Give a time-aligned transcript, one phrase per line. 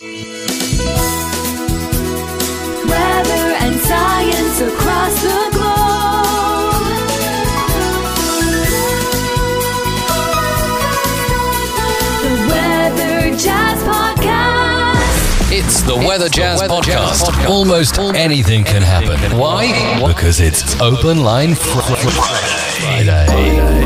[0.00, 0.10] Weather
[3.58, 6.78] and science across the globe.
[12.22, 15.52] The Weather Jazz Podcast.
[15.52, 17.48] It's the Weather Jazz, podcast.
[17.48, 19.36] Almost anything can happen.
[19.36, 19.98] Why?
[20.06, 23.77] Because it's Open Line Fr- Fr- Friday.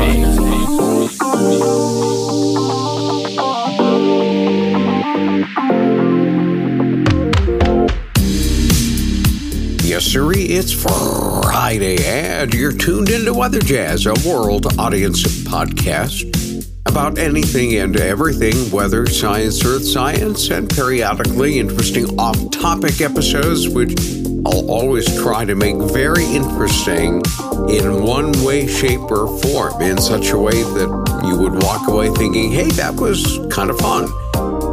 [10.05, 17.75] Yes, it's Friday, and you're tuned into Weather Jazz, a world audience podcast about anything
[17.75, 23.97] and everything weather, science, earth science, and periodically interesting off topic episodes, which
[24.45, 27.23] I'll always try to make very interesting
[27.69, 32.09] in one way, shape, or form, in such a way that you would walk away
[32.09, 34.09] thinking, hey, that was kind of fun.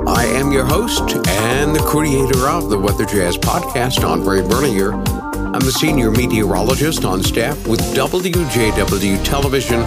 [0.09, 5.20] I am your host and the creator of the Weather Jazz podcast, Andre Bernier.
[5.53, 9.81] I'm the senior meteorologist on staff with WJW Television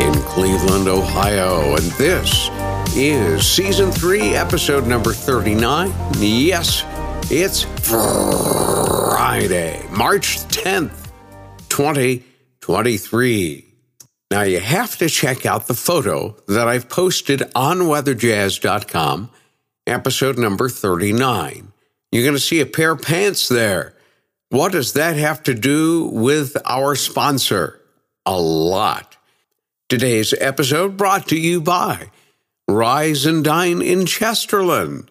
[0.00, 1.76] in Cleveland, Ohio.
[1.76, 2.48] And this
[2.96, 5.92] is season three, episode number 39.
[6.16, 6.82] Yes,
[7.30, 11.10] it's Friday, March 10th,
[11.68, 13.66] 2023.
[14.30, 19.28] Now, you have to check out the photo that I've posted on weatherjazz.com,
[19.86, 21.70] episode number 39.
[22.10, 23.94] You're going to see a pair of pants there.
[24.52, 27.80] What does that have to do with our sponsor?
[28.26, 29.16] A lot.
[29.88, 32.10] Today's episode brought to you by
[32.68, 35.08] Rise and Dine in Chesterland.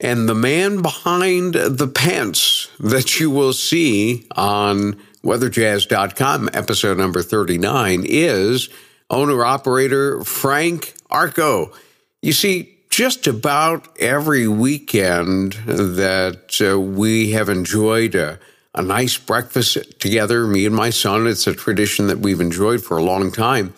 [0.00, 8.06] And the man behind the pants that you will see on weatherjazz.com, episode number 39,
[8.06, 8.70] is
[9.10, 11.74] owner operator Frank Arko.
[12.22, 18.38] You see, just about every weekend that uh, we have enjoyed a,
[18.78, 22.96] a nice breakfast together, me and my son, it's a tradition that we've enjoyed for
[22.96, 23.74] a long time.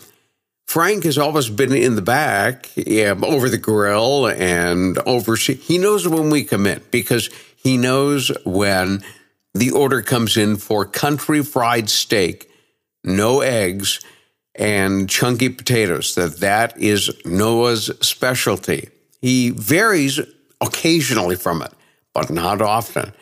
[0.66, 5.36] Frank has always been in the back, yeah, over the grill and over.
[5.36, 9.02] He knows when we come in because he knows when
[9.54, 12.50] the order comes in for country fried steak,
[13.02, 14.00] no eggs,
[14.54, 16.14] and chunky potatoes.
[16.14, 18.90] That that is Noah's specialty.
[19.20, 20.20] He varies
[20.60, 21.72] occasionally from it,
[22.12, 23.12] but not often.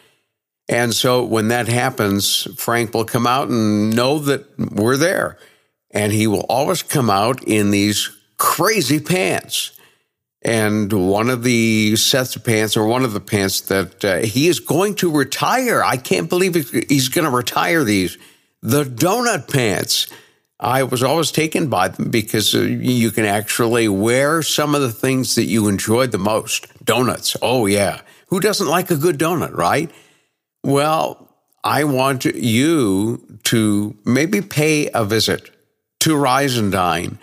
[0.69, 5.39] And so when that happens, Frank will come out and know that we're there.
[5.91, 9.73] And he will always come out in these crazy pants.
[10.43, 14.47] And one of the sets of pants, or one of the pants that uh, he
[14.47, 15.83] is going to retire.
[15.83, 18.19] I can't believe he's going to retire these.
[18.63, 20.07] The donut pants.
[20.61, 24.93] I was always taken by them because uh, you can actually wear some of the
[24.93, 26.67] things that you enjoyed the most.
[26.85, 27.37] Donuts.
[27.41, 28.01] Oh, yeah.
[28.29, 29.91] Who doesn't like a good donut, right?
[30.65, 31.29] Well,
[31.63, 35.51] I want you to maybe pay a visit
[36.01, 37.19] to Rise and Dine.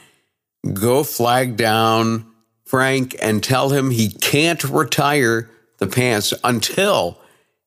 [0.74, 2.26] Go flag down
[2.66, 7.20] Frank and tell him he can't retire the pants until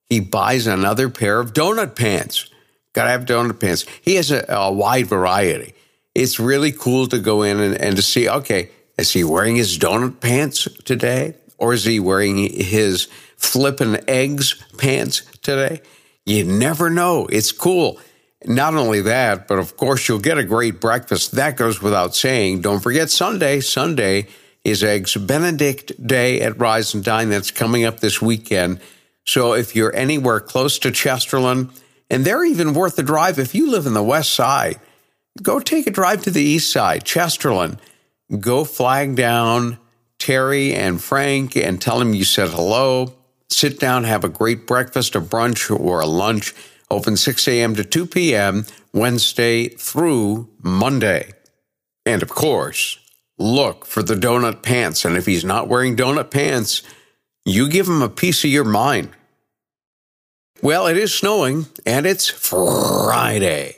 [0.09, 2.50] he buys another pair of donut pants.
[2.93, 3.85] Gotta have donut pants.
[4.03, 5.75] He has a, a wide variety.
[6.15, 9.79] It's really cool to go in and, and to see, okay, is he wearing his
[9.79, 11.35] donut pants today?
[11.59, 15.81] Or is he wearing his flippin' eggs pants today?
[16.26, 17.26] You never know.
[17.26, 17.98] It's cool.
[18.44, 21.32] Not only that, but of course, you'll get a great breakfast.
[21.32, 22.60] That goes without saying.
[22.60, 23.60] Don't forget Sunday.
[23.60, 24.28] Sunday
[24.62, 27.31] is Eggs Benedict Day at Rise and Dine.
[27.31, 28.81] That's coming up this weekend.
[29.25, 31.70] So if you're anywhere close to Chesterland,
[32.10, 34.78] and they're even worth the drive if you live in the west side,
[35.42, 37.78] go take a drive to the east side, Chesterland.
[38.38, 39.78] Go flag down
[40.19, 43.18] Terry and Frank and tell them you said hello.
[43.50, 46.54] Sit down, have a great breakfast, a brunch, or a lunch.
[46.91, 47.75] Open 6 a.m.
[47.76, 51.32] to 2 p.m., Wednesday through Monday.
[52.06, 52.98] And of course,
[53.38, 55.04] look for the donut pants.
[55.04, 56.82] And if he's not wearing donut pants,
[57.44, 59.10] you give him a piece of your mind.
[60.61, 63.76] Well, it is snowing and it's Friday.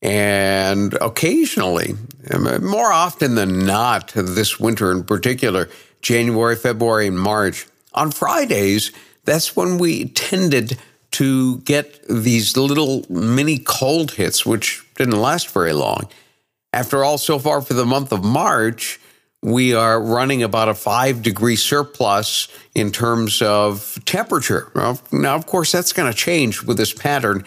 [0.00, 1.94] And occasionally,
[2.30, 5.68] um, more often than not, this winter in particular,
[6.02, 8.92] January, February, and March, on Fridays,
[9.24, 10.78] that's when we tended
[11.12, 16.08] to get these little mini cold hits, which didn't last very long.
[16.72, 18.98] After all, so far for the month of March,
[19.44, 24.72] we are running about a five degree surplus in terms of temperature.
[25.12, 27.44] Now, of course, that's going to change with this pattern.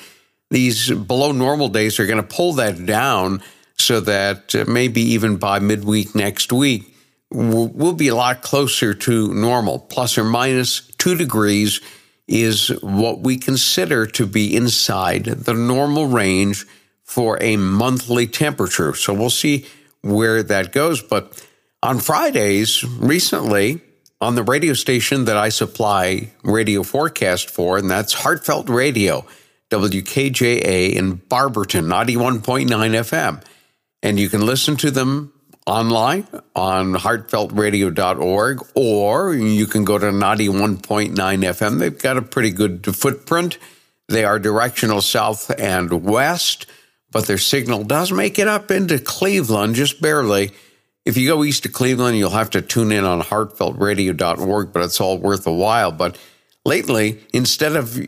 [0.50, 3.42] These below normal days are going to pull that down
[3.78, 6.96] so that uh, maybe even by midweek next week,
[7.32, 9.80] we'll be a lot closer to normal.
[9.80, 11.82] Plus or minus two degrees
[12.28, 16.66] is what we consider to be inside the normal range
[17.04, 18.94] for a monthly temperature.
[18.94, 19.66] So we'll see
[20.02, 21.02] where that goes.
[21.02, 21.46] But
[21.82, 23.82] on Fridays, recently,
[24.20, 29.26] on the radio station that I supply radio forecast for, and that's Heartfelt Radio,
[29.70, 33.44] WKJA in Barberton, 91.9 FM.
[34.04, 35.34] And you can listen to them
[35.68, 36.26] online
[36.56, 41.80] on heartfeltradio.org, or you can go to 91.9 FM.
[41.80, 43.58] They've got a pretty good footprint.
[44.08, 46.66] They are directional south and west,
[47.12, 50.52] but their signal does make it up into Cleveland just barely.
[51.04, 55.02] If you go east of Cleveland, you'll have to tune in on heartfeltradio.org, but it's
[55.02, 55.92] all worth a while.
[55.92, 56.18] But
[56.66, 58.00] lately, instead of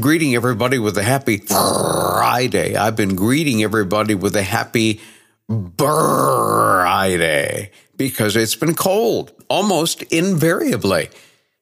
[0.00, 5.00] greeting everybody with a happy Friday, I've been greeting everybody with a happy
[5.48, 11.08] Friday because it's been cold almost invariably.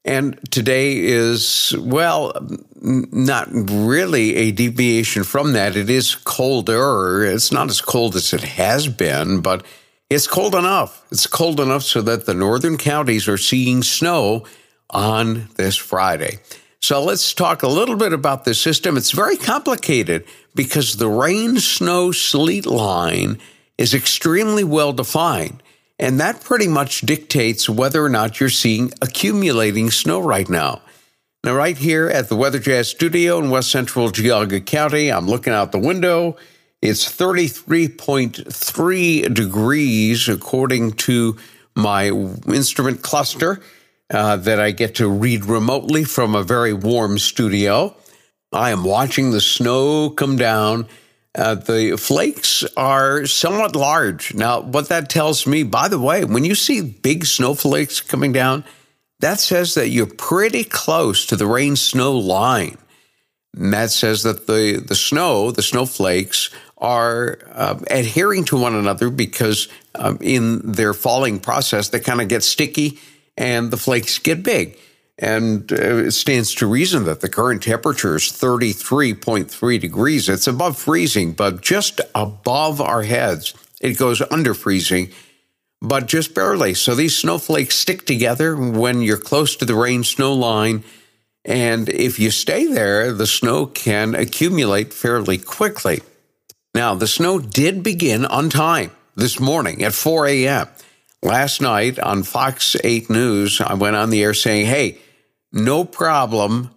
[0.07, 2.35] And today is, well,
[2.83, 5.77] not really a deviation from that.
[5.77, 7.25] It is colder.
[7.25, 9.65] It's not as cold as it has been, but
[10.11, 11.07] it's cold enough.
[11.11, 14.45] It's cold enough so that the northern counties are seeing snow
[14.91, 16.39] on this Friday.
[16.81, 18.99] So let's talk a little bit about the system.
[18.99, 23.39] It's very complicated because the rain, snow, sleet line
[23.79, 25.62] is extremely well defined.
[25.99, 30.82] And that pretty much dictates whether or not you're seeing accumulating snow right now.
[31.44, 35.53] Now, right here at the Weather Jazz studio in west central Geauga County, I'm looking
[35.53, 36.38] out the window.
[36.81, 41.37] It's 33.3 degrees according to
[41.76, 43.61] my instrument cluster
[44.11, 47.97] uh, that I get to read remotely from a very warm studio.
[48.53, 50.87] I am watching the snow come down
[51.35, 54.35] uh, the flakes are somewhat large.
[54.35, 58.65] Now, what that tells me, by the way, when you see big snowflakes coming down,
[59.21, 62.77] that says that you're pretty close to the rain snow line.
[63.57, 69.11] And that says that the, the snow, the snowflakes, are uh, adhering to one another
[69.11, 72.99] because um, in their falling process, they kind of get sticky
[73.37, 74.79] and the flakes get big.
[75.19, 80.28] And uh, it stands to reason that the current temperature is 33.3 degrees.
[80.28, 83.55] It's above freezing, but just above our heads.
[83.81, 85.12] It goes under freezing,
[85.81, 86.75] but just barely.
[86.75, 90.82] So these snowflakes stick together when you're close to the rain snow line.
[91.44, 96.00] And if you stay there, the snow can accumulate fairly quickly.
[96.75, 100.69] Now, the snow did begin on time this morning at 4 a.m.
[101.22, 104.99] Last night on Fox 8 News, I went on the air saying, hey,
[105.55, 106.71] no problem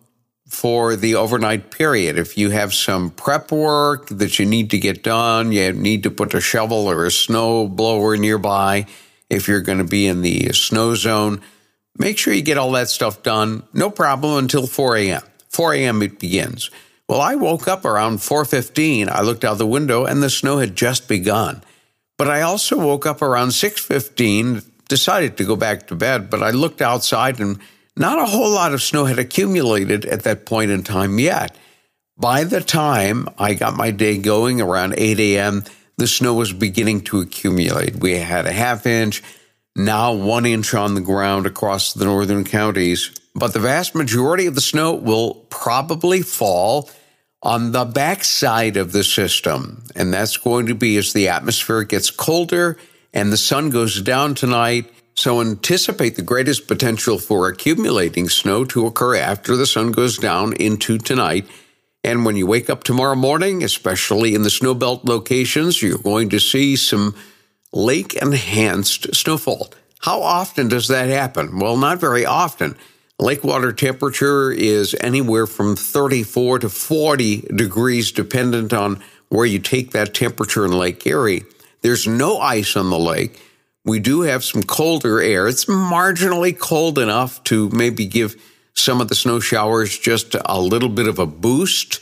[0.47, 2.17] for the overnight period.
[2.17, 6.11] If you have some prep work that you need to get done, you need to
[6.11, 8.85] put a shovel or a snow blower nearby.
[9.29, 11.41] If you're going to be in the snow zone,
[11.97, 13.63] make sure you get all that stuff done.
[13.73, 15.21] No problem until 4 a.m.
[15.49, 16.01] 4 a.m.
[16.01, 16.69] it begins.
[17.09, 19.09] Well, I woke up around 4:15.
[19.09, 21.63] I looked out the window and the snow had just begun.
[22.17, 26.51] But I also woke up around 6:15, decided to go back to bed, but I
[26.51, 27.59] looked outside and
[27.97, 31.55] not a whole lot of snow had accumulated at that point in time yet.
[32.17, 35.63] By the time I got my day going around 8 a.m.,
[35.97, 37.95] the snow was beginning to accumulate.
[37.95, 39.23] We had a half inch,
[39.75, 43.11] now one inch on the ground across the northern counties.
[43.35, 46.89] But the vast majority of the snow will probably fall
[47.43, 49.83] on the backside of the system.
[49.95, 52.77] And that's going to be as the atmosphere gets colder
[53.13, 58.85] and the sun goes down tonight so anticipate the greatest potential for accumulating snow to
[58.85, 61.47] occur after the sun goes down into tonight.
[62.03, 66.39] And when you wake up tomorrow morning, especially in the snowbelt locations, you're going to
[66.39, 67.15] see some
[67.73, 69.73] lake enhanced snowfall.
[70.01, 71.57] How often does that happen?
[71.57, 72.77] Well, not very often.
[73.17, 79.91] Lake water temperature is anywhere from 34 to 40 degrees, dependent on where you take
[79.91, 81.43] that temperature in Lake Erie.
[81.81, 83.41] There's no ice on the lake.
[83.87, 85.47] We do have some colder air.
[85.47, 88.35] It's marginally cold enough to maybe give
[88.73, 92.01] some of the snow showers just a little bit of a boost.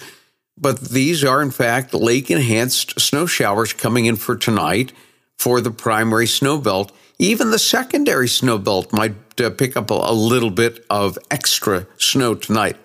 [0.57, 4.93] But these are, in fact, lake enhanced snow showers coming in for tonight
[5.37, 6.91] for the primary snow belt.
[7.19, 11.85] Even the secondary snow belt might uh, pick up a, a little bit of extra
[11.99, 12.77] snow tonight.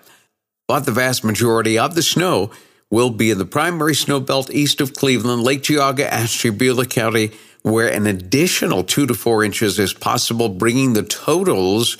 [0.67, 2.51] But the vast majority of the snow
[2.91, 7.31] will be in the primary snow belt east of Cleveland, Lake Geauga, Ashtabula County,
[7.63, 11.97] where an additional two to four inches is possible, bringing the totals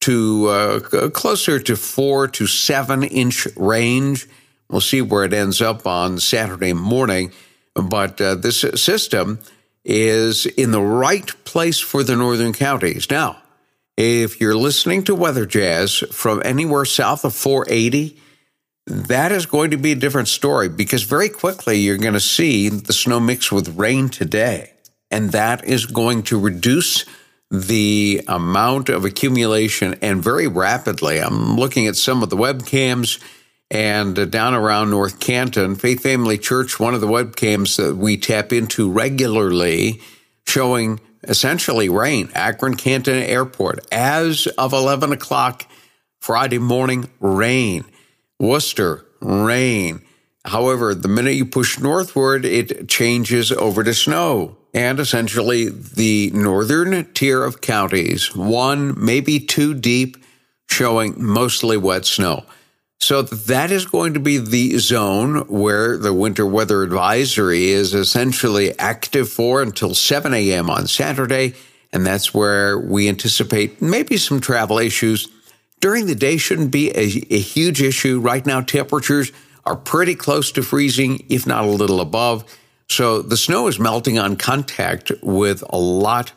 [0.00, 4.26] to uh, closer to four to seven inch range.
[4.68, 7.32] We'll see where it ends up on Saturday morning.
[7.74, 9.38] But uh, this system
[9.84, 13.08] is in the right place for the northern counties.
[13.10, 13.40] Now,
[13.96, 18.16] if you're listening to Weather Jazz from anywhere south of 480,
[18.86, 22.68] that is going to be a different story because very quickly you're going to see
[22.68, 24.72] the snow mix with rain today.
[25.10, 27.04] And that is going to reduce
[27.50, 31.18] the amount of accumulation and very rapidly.
[31.18, 33.22] I'm looking at some of the webcams
[33.70, 38.16] and uh, down around North Canton, Faith Family Church, one of the webcams that we
[38.16, 40.00] tap into regularly,
[40.46, 42.30] showing essentially rain.
[42.34, 45.66] Akron Canton Airport, as of 11 o'clock
[46.20, 47.84] Friday morning, rain.
[48.38, 50.02] Wooster, rain.
[50.44, 54.56] However, the minute you push northward, it changes over to snow.
[54.74, 60.16] And essentially, the northern tier of counties, one, maybe two deep,
[60.68, 62.44] showing mostly wet snow.
[63.00, 68.76] So that is going to be the zone where the winter weather advisory is essentially
[68.78, 70.68] active for until 7 a.m.
[70.68, 71.54] on Saturday.
[71.92, 75.28] And that's where we anticipate maybe some travel issues.
[75.80, 78.20] During the day shouldn't be a, a huge issue.
[78.20, 79.32] Right now, temperatures
[79.68, 82.44] are pretty close to freezing, if not a little above.
[82.88, 86.32] So the snow is melting on contact with a lot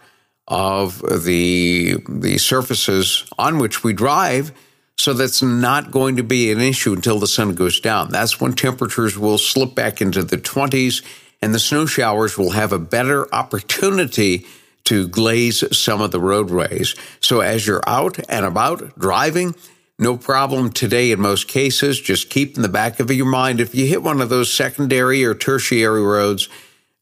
[0.49, 4.51] of the, the surfaces on which we drive.
[4.97, 8.09] So that's not going to be an issue until the sun goes down.
[8.09, 11.01] That's when temperatures will slip back into the 20s
[11.41, 14.45] and the snow showers will have a better opportunity
[14.83, 16.95] to glaze some of the roadways.
[17.21, 19.55] So as you're out and about driving,
[20.01, 22.01] no problem today in most cases.
[22.01, 25.23] Just keep in the back of your mind if you hit one of those secondary
[25.23, 26.49] or tertiary roads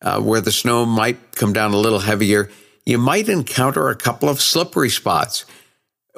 [0.01, 2.51] uh, where the snow might come down a little heavier,
[2.85, 5.45] you might encounter a couple of slippery spots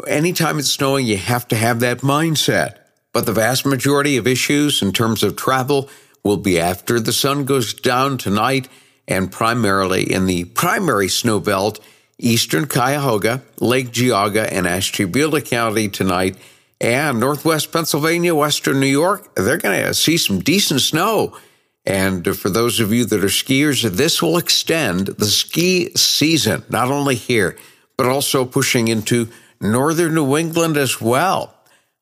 [0.08, 2.78] anytime it's snowing, you have to have that mindset.
[3.14, 5.90] But the vast majority of issues in terms of travel
[6.24, 8.70] will be after the sun goes down tonight
[9.08, 11.80] and primarily in the primary snow belt,
[12.18, 16.38] eastern Cuyahoga, Lake Geauga, and Ashtabula County tonight,
[16.82, 19.36] and northwest Pennsylvania, western New York.
[19.36, 21.38] They're going to see some decent snow.
[21.86, 26.90] And for those of you that are skiers, this will extend the ski season, not
[26.90, 27.56] only here,
[27.98, 29.30] but also pushing into
[29.62, 31.56] northern New England as well.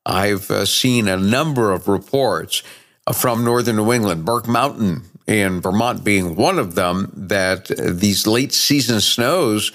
[0.06, 2.62] I've uh, seen a number of reports
[3.06, 8.26] uh, from northern New England, Burke Mountain in Vermont being one of them, that these
[8.26, 9.72] late season snows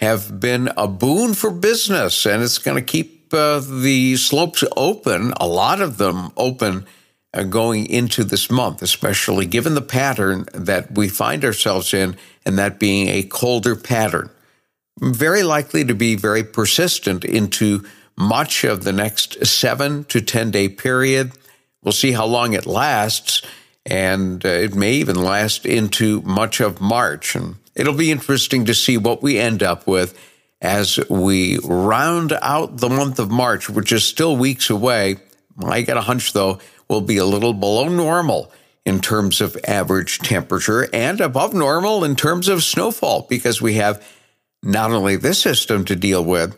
[0.00, 5.32] have been a boon for business and it's going to keep uh, the slopes open,
[5.38, 6.86] a lot of them open
[7.34, 12.58] uh, going into this month, especially given the pattern that we find ourselves in, and
[12.58, 14.30] that being a colder pattern
[15.00, 17.84] very likely to be very persistent into
[18.16, 21.32] much of the next seven to 10 day period.
[21.82, 23.42] We'll see how long it lasts,
[23.84, 27.36] and uh, it may even last into much of March.
[27.36, 30.18] And it'll be interesting to see what we end up with
[30.66, 35.16] as we round out the month of March, which is still weeks away.
[35.64, 36.58] I got a hunch, though,
[36.88, 38.52] we'll be a little below normal
[38.84, 44.04] in terms of average temperature and above normal in terms of snowfall because we have
[44.60, 46.56] not only this system to deal with,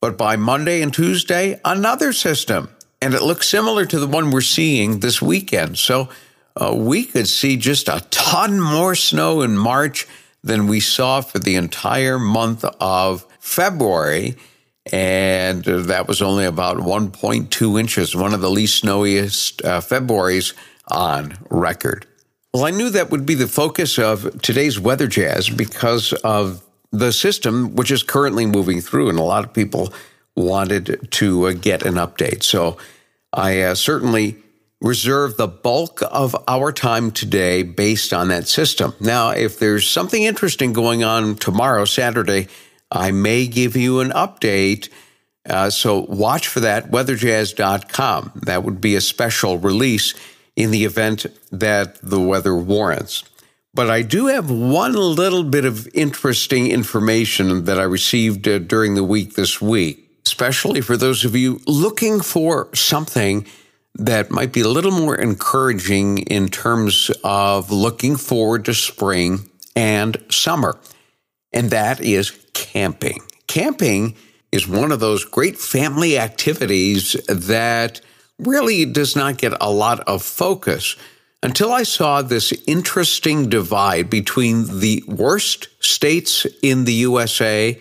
[0.00, 2.70] but by Monday and Tuesday, another system.
[3.02, 5.76] And it looks similar to the one we're seeing this weekend.
[5.76, 6.08] So
[6.56, 10.08] uh, we could see just a ton more snow in March
[10.42, 14.36] than we saw for the entire month of February.
[14.92, 20.54] And that was only about 1.2 inches, one of the least snowiest uh, Februarys
[20.88, 22.06] on record.
[22.52, 27.12] Well, I knew that would be the focus of today's weather jazz because of the
[27.12, 29.92] system, which is currently moving through, and a lot of people
[30.34, 32.42] wanted to uh, get an update.
[32.42, 32.76] So
[33.32, 34.36] I uh, certainly
[34.80, 38.94] reserve the bulk of our time today based on that system.
[38.98, 42.48] Now, if there's something interesting going on tomorrow, Saturday,
[42.90, 44.88] I may give you an update.
[45.48, 48.42] Uh, so watch for that, weatherjazz.com.
[48.46, 50.14] That would be a special release
[50.56, 53.24] in the event that the weather warrants.
[53.72, 58.94] But I do have one little bit of interesting information that I received uh, during
[58.94, 63.46] the week this week, especially for those of you looking for something
[63.94, 70.22] that might be a little more encouraging in terms of looking forward to spring and
[70.30, 70.78] summer.
[71.52, 72.30] And that is
[72.60, 73.22] camping.
[73.46, 74.14] Camping
[74.52, 78.02] is one of those great family activities that
[78.38, 80.94] really does not get a lot of focus
[81.42, 87.80] until I saw this interesting divide between the worst states in the USA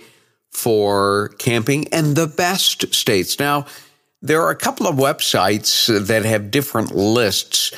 [0.50, 3.38] for camping and the best states.
[3.38, 3.66] Now,
[4.22, 7.74] there are a couple of websites that have different lists,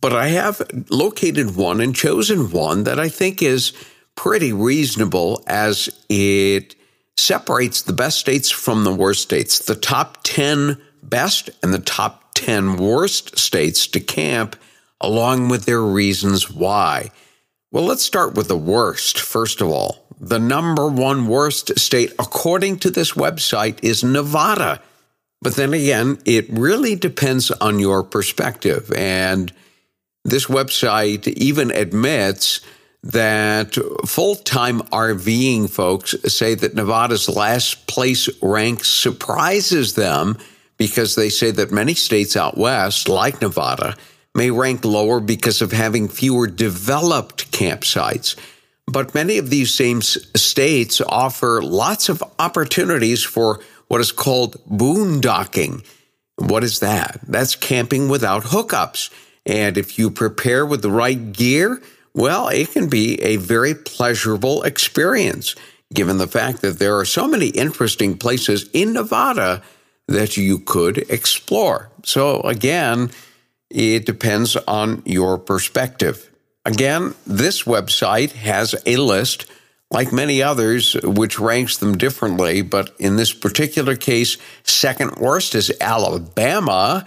[0.00, 3.72] but I have located one and chosen one that I think is
[4.20, 6.74] pretty reasonable as it
[7.16, 9.60] separates the best states from the worst states.
[9.60, 14.56] The top 10 best and the top 10 worst states to camp,
[15.00, 17.10] along with their reasons why.
[17.72, 20.04] Well, let's start with the worst, first of all.
[20.20, 24.82] The number one worst state, according to this website, is Nevada.
[25.40, 28.92] But then again, it really depends on your perspective.
[28.94, 29.50] And
[30.26, 32.60] this website even admits
[33.02, 33.76] that
[34.06, 40.36] full time RVing folks say that Nevada's last place rank surprises them
[40.76, 43.96] because they say that many states out west, like Nevada,
[44.34, 48.36] may rank lower because of having fewer developed campsites.
[48.86, 55.84] But many of these same states offer lots of opportunities for what is called boondocking.
[56.36, 57.20] What is that?
[57.26, 59.10] That's camping without hookups.
[59.46, 61.82] And if you prepare with the right gear,
[62.14, 65.54] well, it can be a very pleasurable experience,
[65.92, 69.62] given the fact that there are so many interesting places in Nevada
[70.08, 71.90] that you could explore.
[72.04, 73.10] So, again,
[73.70, 76.28] it depends on your perspective.
[76.64, 79.46] Again, this website has a list,
[79.90, 82.62] like many others, which ranks them differently.
[82.62, 87.06] But in this particular case, second worst is Alabama.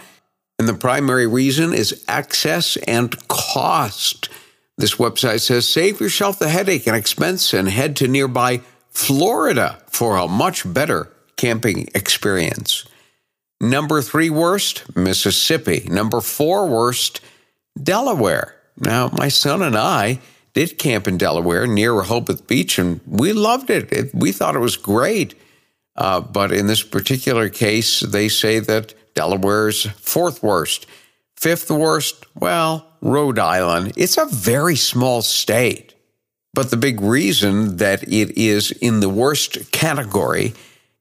[0.57, 4.29] And the primary reason is access and cost.
[4.77, 10.17] This website says save yourself the headache and expense and head to nearby Florida for
[10.17, 12.85] a much better camping experience.
[13.61, 15.87] Number three worst, Mississippi.
[15.89, 17.21] Number four worst,
[17.81, 18.55] Delaware.
[18.77, 20.19] Now, my son and I
[20.53, 23.91] did camp in Delaware near Rehoboth Beach, and we loved it.
[23.91, 25.35] it we thought it was great.
[25.95, 30.87] Uh, but in this particular case, they say that Delaware's fourth worst.
[31.43, 33.91] Fifth worst, well, Rhode Island.
[33.97, 35.93] It's a very small state.
[36.53, 40.53] But the big reason that it is in the worst category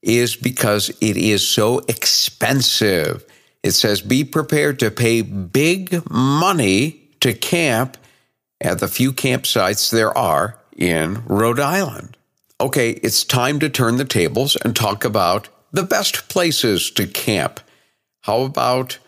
[0.02, 3.25] is because it is so expensive.
[3.62, 7.96] It says be prepared to pay big money to camp
[8.61, 12.16] at the few campsites there are in Rhode Island.
[12.61, 17.61] Okay, it's time to turn the tables and talk about the best places to camp.
[18.22, 18.98] How about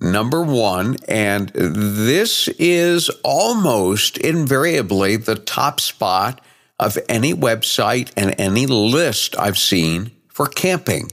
[0.00, 6.40] number one, and this is almost invariably the top spot
[6.78, 11.10] of any website and any list I've seen for camping,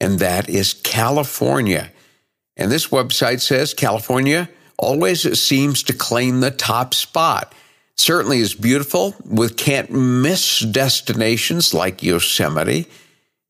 [0.00, 1.90] and that is California.
[2.56, 4.48] And this website says California
[4.78, 7.54] always seems to claim the top spot.
[7.96, 12.86] Certainly is beautiful with can't miss destinations like Yosemite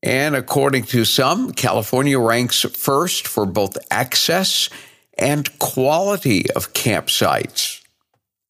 [0.03, 4.69] and according to some, California ranks first for both access
[5.17, 7.83] and quality of campsites.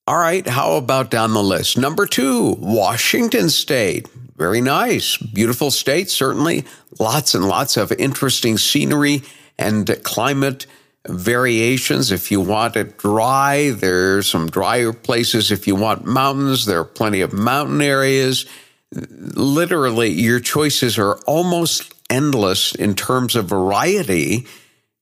[0.06, 1.78] All right, how about down the list?
[1.78, 4.08] Number two, Washington State.
[4.38, 5.18] Very nice.
[5.18, 6.64] Beautiful state, certainly.
[7.00, 9.24] Lots and lots of interesting scenery
[9.58, 10.68] and climate
[11.08, 12.12] variations.
[12.12, 15.52] If you want it dry, there's some drier places.
[15.52, 18.46] If you want mountains, there are plenty of mountain areas
[18.92, 24.46] literally your choices are almost endless in terms of variety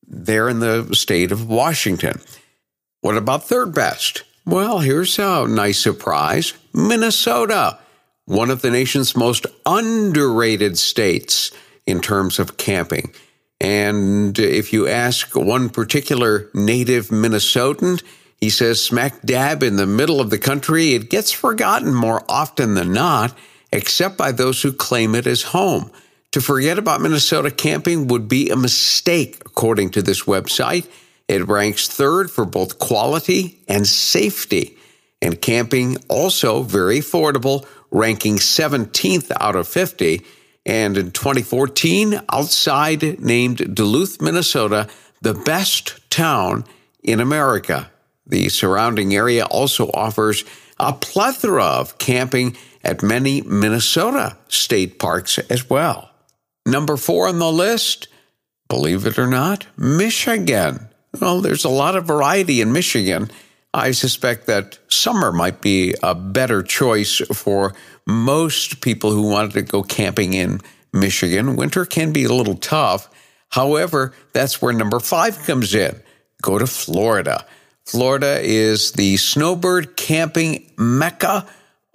[0.08, 2.22] there in the state of Washington.
[3.02, 4.24] What about third best?
[4.46, 7.80] Well, here's a nice surprise Minnesota,
[8.26, 11.52] one of the nation's most underrated states
[11.86, 13.14] in terms of camping.
[13.62, 18.04] And if you ask one particular native Minnesotan,
[18.40, 22.74] he says smack dab in the middle of the country, it gets forgotten more often
[22.74, 23.36] than not
[23.72, 25.92] except by those who claim it as home.
[26.32, 30.88] To forget about Minnesota camping would be a mistake, according to this website.
[31.28, 34.78] It ranks third for both quality and safety.
[35.22, 40.24] And camping also very affordable, ranking 17th out of 50.
[40.66, 44.90] And in 2014, Outside named Duluth, Minnesota,
[45.22, 46.66] the best town
[47.02, 47.90] in America.
[48.28, 50.44] The surrounding area also offers
[50.80, 56.12] a plethora of camping at many Minnesota state parks as well.
[56.66, 58.08] Number four on the list,
[58.70, 60.88] believe it or not, Michigan.
[61.20, 63.30] Well, there's a lot of variety in Michigan.
[63.74, 67.74] I suspect that summer might be a better choice for
[68.08, 70.62] most people who wanted to go camping in
[70.94, 71.56] Michigan.
[71.56, 73.10] Winter can be a little tough.
[73.50, 76.00] However, that's where number five comes in.
[76.42, 77.46] Go to Florida.
[77.86, 81.46] Florida is the snowbird camping mecca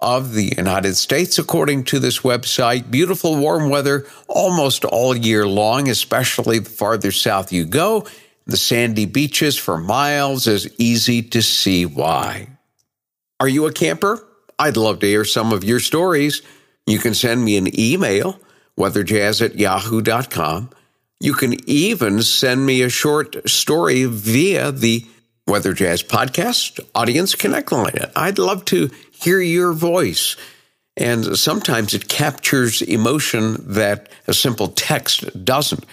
[0.01, 2.89] of the United States, according to this website.
[2.89, 8.05] Beautiful warm weather almost all year long, especially the farther south you go.
[8.47, 12.47] The sandy beaches for miles is easy to see why.
[13.39, 14.25] Are you a camper?
[14.57, 16.41] I'd love to hear some of your stories.
[16.85, 18.39] You can send me an email,
[18.77, 20.71] weatherjazz at yahoo.com.
[21.19, 25.05] You can even send me a short story via the
[25.47, 28.09] Weather Jazz Podcast Audience Connect line.
[28.15, 28.89] I'd love to
[29.21, 30.35] hear your voice.
[30.97, 35.85] And sometimes it captures emotion that a simple text doesn't.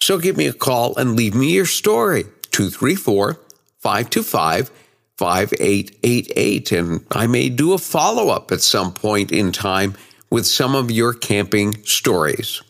[0.00, 2.24] So give me a call and leave me your story.
[2.50, 3.40] 234
[3.80, 4.70] 525
[5.16, 6.72] 5888.
[6.72, 9.94] And I may do a follow up at some point in time
[10.30, 12.62] with some of your camping stories.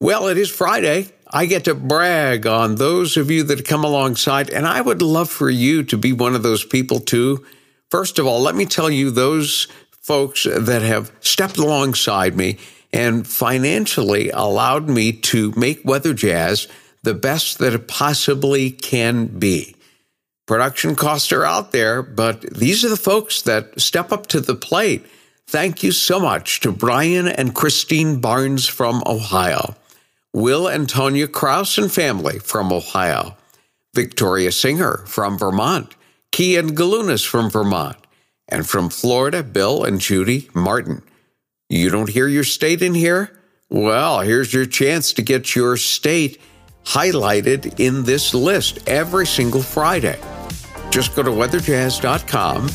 [0.00, 1.08] Well, it is Friday.
[1.30, 5.30] I get to brag on those of you that come alongside, and I would love
[5.30, 7.44] for you to be one of those people too.
[7.90, 12.58] First of all, let me tell you those folks that have stepped alongside me
[12.92, 16.68] and financially allowed me to make Weather Jazz
[17.02, 19.74] the best that it possibly can be.
[20.46, 24.54] Production costs are out there, but these are the folks that step up to the
[24.54, 25.06] plate.
[25.46, 29.74] Thank you so much to Brian and Christine Barnes from Ohio,
[30.32, 33.36] Will and Tonya Kraus and family from Ohio,
[33.94, 35.94] Victoria Singer from Vermont,
[36.34, 37.96] Kian Galunas from Vermont,
[38.48, 41.04] and from Florida, Bill and Judy Martin.
[41.68, 43.38] You don't hear your state in here?
[43.70, 46.40] Well, here's your chance to get your state
[46.86, 50.18] highlighted in this list every single Friday.
[50.90, 52.68] Just go to weatherjazz.com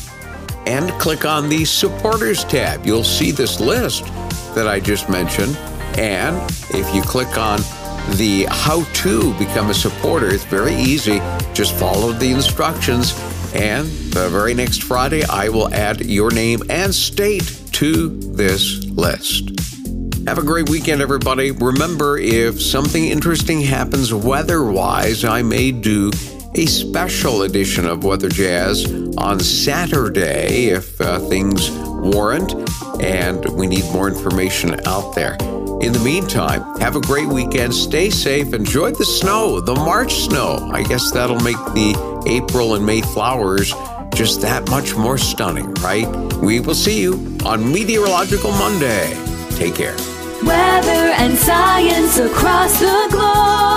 [0.66, 2.86] and click on the supporters tab.
[2.86, 4.06] You'll see this list
[4.54, 5.54] that I just mentioned.
[5.98, 6.34] And
[6.70, 7.58] if you click on
[8.16, 11.18] the how to become a supporter, it's very easy.
[11.52, 13.12] Just follow the instructions
[13.54, 19.50] and the very next Friday, I will add your name and state to this list.
[20.26, 21.50] Have a great weekend, everybody.
[21.50, 26.10] Remember, if something interesting happens weather wise, I may do
[26.54, 28.84] a special edition of Weather Jazz
[29.16, 32.54] on Saturday if uh, things warrant
[33.00, 35.36] and we need more information out there.
[35.80, 37.74] In the meantime, have a great weekend.
[37.74, 38.52] Stay safe.
[38.52, 40.68] Enjoy the snow, the March snow.
[40.70, 43.72] I guess that'll make the April and May flowers
[44.14, 46.06] just that much more stunning, right?
[46.36, 49.16] We will see you on Meteorological Monday.
[49.52, 49.96] Take care.
[50.44, 53.70] Weather and science across the globe.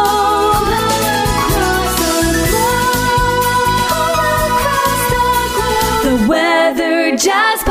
[6.28, 7.64] Weather Jazz